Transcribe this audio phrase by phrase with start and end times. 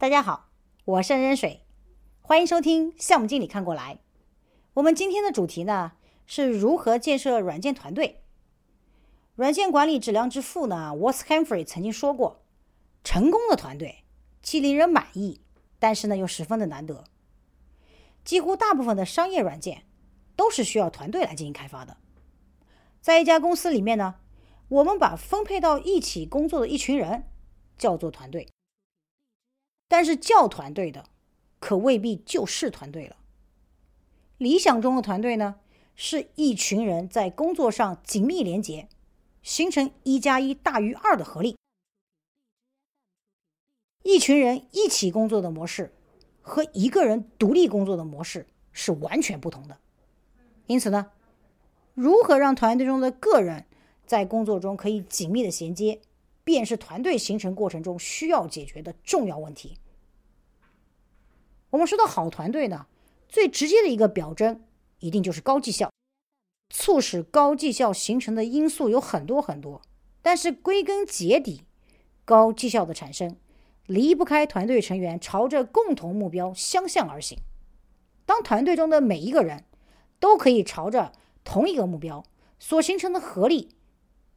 [0.00, 0.48] 大家好，
[0.84, 1.64] 我是任水，
[2.20, 3.98] 欢迎收听项目经理看过来。
[4.74, 5.94] 我们今天的主题呢
[6.24, 8.22] 是如何建设软件团队。
[9.34, 12.44] 软件管理质量之父呢 w a t s Humphrey 曾经说过，
[13.02, 14.04] 成功的团队
[14.40, 15.40] 既令人满意，
[15.80, 17.02] 但是呢又十分的难得。
[18.24, 19.82] 几乎大部分的商业软件
[20.36, 21.96] 都是需要团队来进行开发的。
[23.00, 24.14] 在一家公司里面呢，
[24.68, 27.24] 我们把分配到一起工作的一群人
[27.76, 28.46] 叫做团队。
[29.88, 31.06] 但是叫团队的，
[31.58, 33.16] 可未必就是团队了。
[34.36, 35.56] 理想中的团队呢，
[35.96, 38.88] 是一群人在工作上紧密连结，
[39.42, 41.56] 形成一加一大于二的合力。
[44.02, 45.92] 一群人一起工作的模式。
[46.40, 49.76] 和一个人独立工作的模式是完全不同的，
[50.66, 51.10] 因此呢，
[51.92, 53.66] 如何让团队中的个人
[54.06, 56.00] 在工作中可以紧密的衔接，
[56.48, 59.76] 便是团队形成过程中需要解决的重要问题。
[61.68, 62.86] 我们说到好团队呢，
[63.28, 64.64] 最直接的一个表征
[65.00, 65.90] 一定就是高绩效。
[66.70, 69.82] 促使高绩效形成的因素有很多很多，
[70.22, 71.64] 但是归根结底，
[72.24, 73.36] 高绩效的产生。
[73.84, 77.38] 离不开团队成员朝着共同目标相向而行。
[78.24, 79.66] 当团队中的每一个人
[80.18, 81.12] 都可以朝着
[81.44, 82.24] 同一个目标，
[82.58, 83.76] 所形成的合力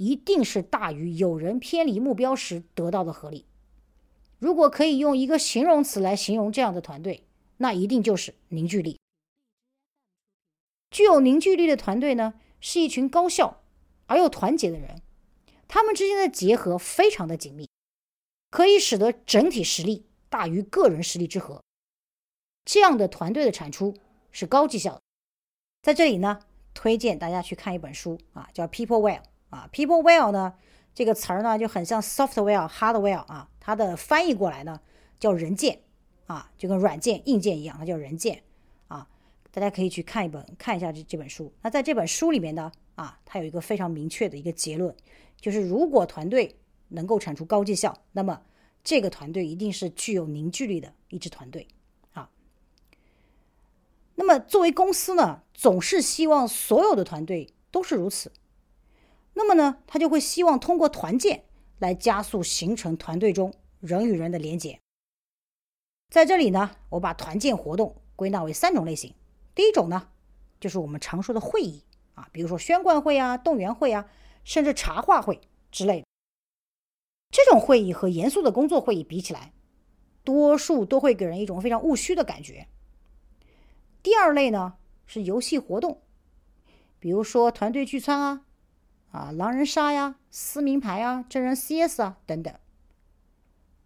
[0.00, 3.44] 一定是大于有人偏离目标时得到的合力。
[4.38, 7.24] 如果可以用一个形容词来形容这样的团队，
[7.58, 8.98] 那一定就是凝聚力。
[10.90, 13.60] 具有凝聚力的团队呢，是一群高效
[14.06, 15.02] 而又团结的人，
[15.68, 17.68] 他们之间的结合非常的紧密。
[18.48, 21.62] 可以使得整体实力大于个人实力之和，
[22.64, 23.94] 这样的团队的产出
[24.32, 25.02] 是高绩效的。
[25.82, 26.40] 在这里呢，
[26.72, 30.54] 推荐大家去看一本书啊，叫《People Well》啊，《People Well》呢
[30.94, 34.80] 这个词儿呢就很像 software、hardware 啊，它的翻译过来呢
[35.18, 35.80] 叫人件
[36.26, 38.42] 啊，就跟软件、硬件一样，它叫人件
[38.88, 39.06] 啊。
[39.52, 41.52] 大家可以去看一本看一下这这本书。
[41.62, 44.94] 那在这本书里面呢啊，它有一个非常明确的一个结论，
[45.40, 46.56] 就是如果团队
[46.88, 48.42] 能够产出高绩效，那么
[48.84, 51.66] 这个团队一定是具有凝聚力的一支团队
[52.12, 52.30] 啊。
[54.14, 58.30] 那么作为公司呢，总是希望所有的团队都是如此。
[59.34, 61.44] 那么呢，他就会希望通过团建
[61.78, 64.78] 来加速形成团队中人与人的连结。
[66.10, 69.14] 在这里呢，我把团建活动归纳为三种类型。
[69.54, 70.08] 第一种呢，
[70.58, 74.10] 就是我们常说的会议啊，比如说宣贯会啊、动员会啊，
[74.44, 76.06] 甚至茶话会之类的。
[77.30, 79.52] 这种会议和严肃的工作会议比起来，
[80.24, 82.66] 多数都会给人一种非常务虚的感觉。
[84.02, 84.74] 第二类呢
[85.06, 86.02] 是游戏活动，
[86.98, 88.46] 比如说团队聚餐啊、
[89.10, 92.54] 啊狼人杀呀、撕名牌啊、真人 CS 啊等等。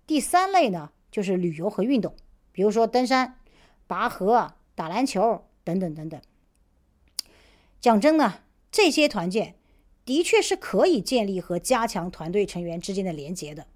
[0.07, 2.15] 第三类呢就是旅游和运动，
[2.53, 3.39] 比如说登山、
[3.87, 6.21] 拔河、打篮球等等等等。
[7.81, 8.41] 讲真呢，
[8.71, 9.57] 这些团建。
[10.07, 13.67] 的确是可以建立和加强团队成员之间的连结的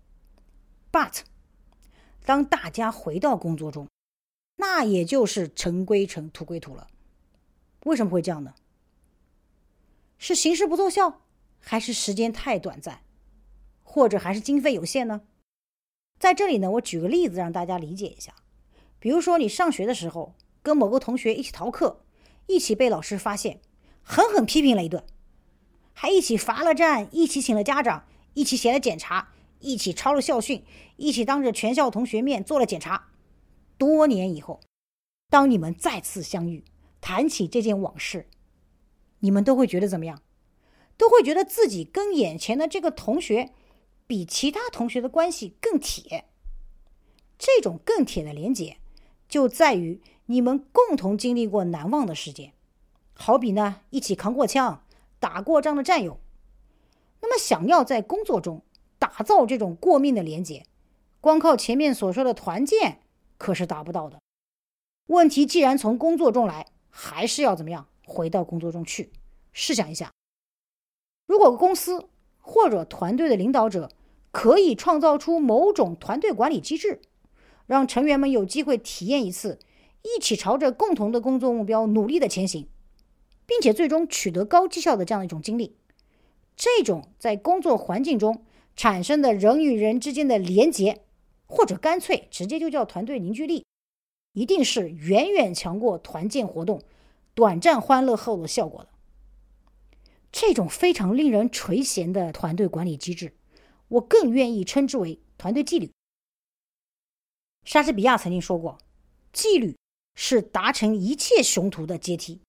[0.93, 1.21] ，but
[2.27, 3.89] 当大家回到工作中，
[4.57, 6.89] 那也就是尘归尘，土归土了。
[7.85, 8.53] 为什么会这样呢？
[10.19, 11.23] 是形式不奏效，
[11.61, 13.03] 还是时间太短暂，
[13.83, 15.23] 或者还是经费有限呢？
[16.19, 18.35] 在这里呢，我举个例子让大家理解一下。
[18.99, 22.05] 比如说，你上学的时候跟某个同学一起逃课，
[22.47, 23.61] 一起被老师发现，
[24.03, 25.05] 狠狠批评了一顿。
[25.93, 30.65] 还一起罚了站，一起请了家长，一起写了检查，一起抄了校训，
[30.97, 33.09] 一起当着全校同学面做了检查。
[33.77, 34.61] 多年以后，
[35.29, 36.65] 当你们再次相遇，
[37.01, 38.29] 谈起这件往事，
[39.21, 40.21] 你们都会觉得怎么样？
[40.99, 43.55] 都会觉得自己跟眼前的这个同学
[44.07, 46.27] 比其他同学的关系更铁。
[47.39, 48.77] 这种更铁的连结，
[49.27, 52.53] 就在于你们共同经历过难忘的事件，
[53.15, 54.85] 好比呢，一起扛过枪。
[55.21, 56.21] 打过仗的战友，
[57.21, 58.63] 那么想要在工作中
[59.01, 60.65] 打造这种过命的连结，
[61.21, 63.01] 光靠前面所说的团建
[63.37, 64.21] 可是达不到的。
[65.07, 69.11] 问题既然从工作中来，还是要怎么样回到工作中去？
[69.53, 70.13] 试想一下，
[71.29, 72.09] 如果公司
[72.41, 73.93] 或者团队的领导者
[74.33, 77.01] 可以创造出某种团队管理机制，
[77.67, 79.61] 让成员们有机会体验一次
[80.03, 82.67] 一起朝着共同的工作目标努力的前行。
[83.47, 85.75] 并且最终取得高绩效的这样一种经历，
[86.55, 88.45] 这种在工作环境中
[88.77, 91.01] 产生的人与人之间的连结，
[91.47, 93.65] 或者干脆直接就叫团队凝聚力，
[94.35, 96.83] 一定是远远强过团建活动
[97.33, 98.91] 短暂欢乐后的效果的。
[100.31, 103.35] 这种非常令人垂涎的团队管理机制，
[103.89, 105.91] 我更愿意称之为团队纪律。
[107.65, 108.79] 莎士比亚曾经说过
[109.33, 109.77] ：“纪律
[110.15, 112.41] 是达成一切雄图的阶梯。”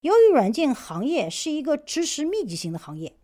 [0.00, 3.16] 由于软件行业是一个知识密集型的行业，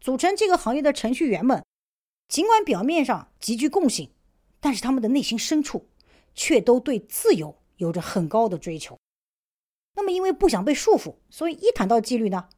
[0.00, 1.64] 组成这个行业的程序员们，
[2.28, 4.10] 尽管表面上极具共性，
[4.58, 5.86] 但是他们的内心深处
[6.34, 8.98] 却都对自由有着很高的追求。
[9.94, 12.48] 那么，因为不想被束缚，所以一谈到纪律呢，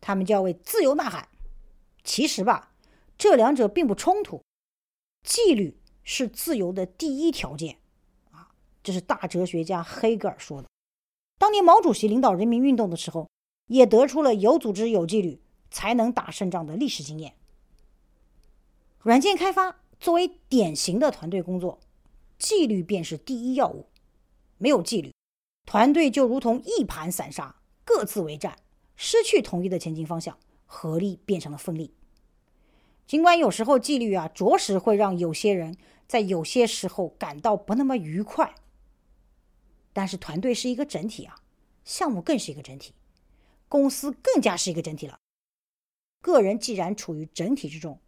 [0.00, 1.28] 他们就要为自由呐喊。
[2.02, 2.72] 其实吧，
[3.18, 4.42] 这两者并不冲突。
[5.22, 7.78] 纪律是自由的第一条件
[8.30, 8.52] 啊，
[8.82, 10.68] 这是大哲学家黑格尔说的。
[11.38, 13.28] 当年毛主席领导人民运动的时候，
[13.66, 17.34] 也得出了有组织、有纪律才能打胜仗的历史经验。
[18.98, 21.78] 软件开发作为典型的团队工作，
[22.38, 23.86] 纪律便是第一要务。
[24.58, 25.14] 没有纪律，
[25.66, 28.58] 团队就如同一盘散沙，各自为战，
[29.02, 31.94] 失去统一的前进方向，合力变成了分力。
[33.06, 35.74] 尽管有时候纪律啊，着实会让有些人
[36.06, 38.54] 在有些时候感到不那么愉快。
[39.94, 41.40] 但是团队是一个整体啊，
[41.82, 42.92] 项目更是一个整体，
[43.70, 45.18] 公司更加是一个整体了。
[46.20, 47.98] 个人既然处于整体之中，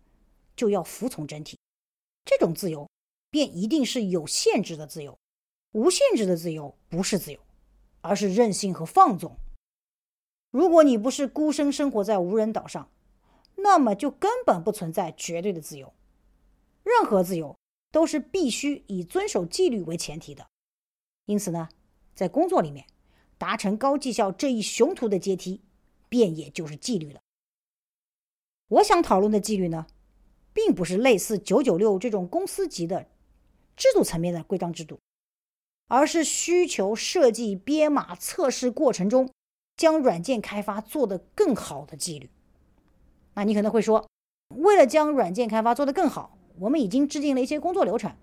[0.54, 1.58] 就要服从整体。
[2.26, 2.86] 这种自由
[3.30, 5.18] 便一定是有限制的自由，
[5.72, 7.40] 无限制的自由不是自由，
[8.02, 9.34] 而是任性和放纵。
[10.52, 12.88] 如果你不是孤身生活在无人岛上，
[13.56, 15.92] 那么就根本不存在绝对的自由。
[16.84, 17.56] 任何自由
[17.90, 20.46] 都是必须以遵守纪律为前提的。
[21.24, 21.70] 因此呢，
[22.14, 22.86] 在工作里面，
[23.38, 25.62] 达成高绩效这一雄图的阶梯，
[26.10, 27.20] 便也就是纪律了。
[28.68, 29.86] 我想讨论的纪律呢，
[30.52, 33.08] 并不是类似九九六这种公司级的
[33.74, 34.98] 制度层面的规章制度，
[35.88, 39.30] 而是需求设计、编码、测试过程中，
[39.82, 42.30] 将软件开发做得更好的纪律。
[43.34, 44.06] 那你可能会说，
[44.50, 48.14] 为了将软件开发做得更好，我们已经制定了一些工作流程。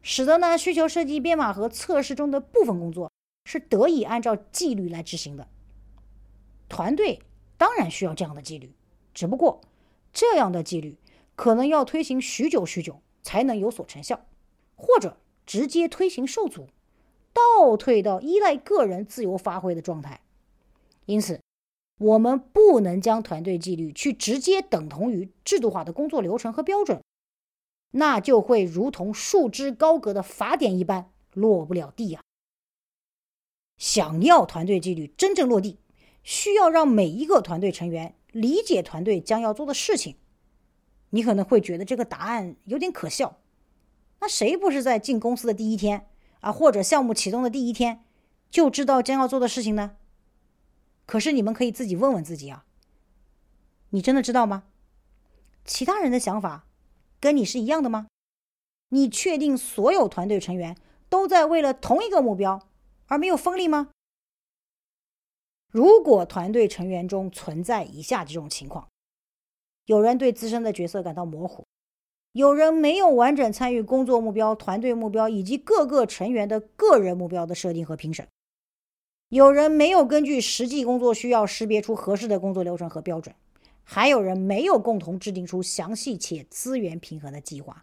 [0.00, 3.10] 使得呢需求设计、编码和测试中的部分工作
[3.44, 5.48] 是得以按照纪律来执行的。
[6.68, 7.20] 团队
[7.56, 8.72] 当然需要这样的纪律，
[9.12, 9.60] 只不过
[10.12, 10.96] 这样的纪律
[11.34, 14.24] 可能要推行许久许久才能有所成效，
[14.76, 15.16] 或者
[15.46, 16.68] 直接推行受阻，
[17.32, 20.20] 倒退到依赖个人自由发挥的状态。
[21.12, 21.42] 因此，
[21.98, 27.02] 我们不能将团队纪律去直接等同于制度化的工作流程和标准。
[27.90, 32.22] 那就会如同束之高阁的法典一般落不了地呀。
[33.76, 35.78] 想要团队纪律真正落地，
[36.22, 40.16] 需要让每一个团队成员理解团队将要做的事情。
[41.10, 43.38] 你可能会觉得这个答案有点可笑。
[44.20, 46.08] 那谁不是在进公司的第一天
[46.40, 48.02] 啊，或者项目启动的第一天
[48.50, 49.96] 就知道将要做的事情呢？
[51.06, 52.64] 可是你们可以自己问问自己啊，
[53.90, 54.64] 你真的知道吗？
[55.64, 56.66] 其他人的想法。
[57.20, 58.08] 跟你是一样的吗？
[58.88, 60.76] 你确定所有团队成员
[61.08, 62.68] 都在为了同一个目标
[63.06, 63.90] 而没有分力吗？
[65.70, 68.88] 如果团队成员中存在以下这种情况：
[69.86, 71.64] 有人对自身的角色感到模糊，
[72.32, 78.26] 有人没有完整参与工作目标、团队目标以及各个成员的个人目标的设定和评审，
[79.32, 83.34] 有人没有根据实际工作需要识别出合适的工作流程和标准。
[83.82, 87.80] 还有人没有共同制定出详细且资源平衡的计划，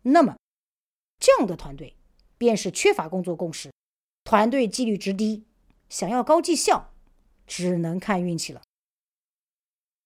[0.00, 0.36] 那么
[1.18, 1.96] 这样的团队
[2.38, 3.70] 便是缺乏工作共识，
[4.24, 5.44] 团队纪律值低。
[5.90, 6.94] 想要高绩效，
[7.46, 8.62] 只能看运气了。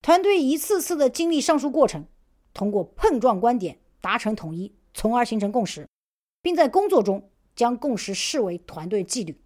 [0.01, 2.09] 团队一次次的经历上述过程，
[2.53, 5.89] 通过碰撞观点达成统一，从而形成共识，
[6.43, 9.41] 并在工作中将共识视为团队纪律，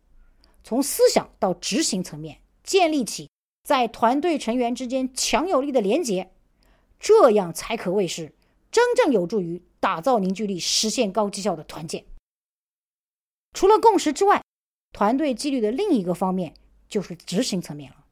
[0.66, 3.30] 从思想到执行层面建立起。
[3.62, 6.32] 在团队成员之间强有力的连结，
[7.00, 8.32] 这样才可谓是
[8.70, 12.04] 真正有助于打造凝聚力、实现高绩效的团建。
[13.52, 14.42] 除了共识之外，
[14.92, 16.54] 团队纪律的另一个方面
[16.88, 18.04] 就是执行层面了。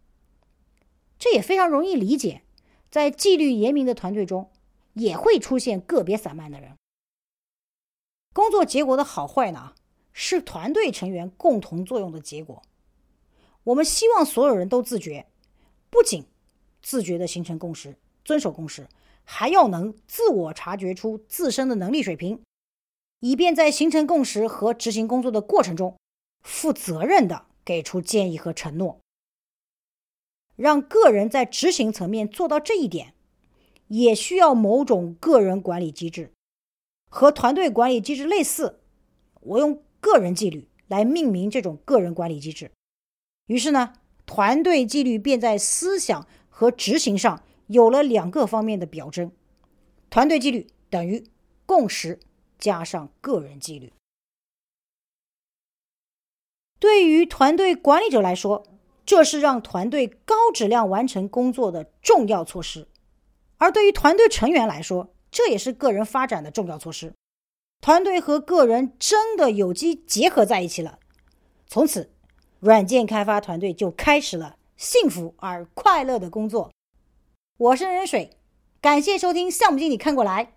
[1.20, 2.42] 这也非常容易理解，
[2.90, 4.50] 在纪律严明的团队中，
[4.94, 6.76] 也会出现个别散漫的人。
[8.32, 9.74] 工作结果的好坏呢，
[10.14, 12.62] 是团队成员共同作用的结果。
[13.64, 15.26] 我们希望所有人都自觉。
[15.90, 16.24] 不仅
[16.82, 18.88] 自觉地形成共识、遵守共识，
[19.24, 22.42] 还要能自我察觉出自身的能力水平，
[23.20, 25.96] 以便在形成共识和执行工作的过程中，
[26.42, 28.98] 负责任地给出建议和承诺。
[30.56, 33.14] 让个人在执行层面做到这一点，
[33.88, 36.32] 也需要某种个人管理机制，
[37.10, 38.80] 和团队管理机制类似。
[39.40, 42.70] 我用个人纪律来命名这种个人管理机制。
[43.46, 43.94] 于是呢。
[44.26, 49.30] 团队纪律便在思想和执行上有了两个方面的表征：
[50.08, 51.22] 团队纪律等于
[51.66, 52.18] 共识
[52.58, 53.92] 加上个人纪律。
[56.80, 58.66] 对于团队管理者来说，
[59.04, 62.86] 这是让团队高质量完成工作的重要措施；
[63.58, 67.12] 而对于团队成员来说，这也是个人发展的重要措施。
[67.84, 70.98] 团队和个人真的有机结合在一起了，
[71.66, 72.10] 从此，
[72.58, 76.72] 软件开发团队就开始了幸福而快乐的工作。
[77.58, 78.38] 我是任水，
[78.80, 80.54] 感谢收听项目经理看过来。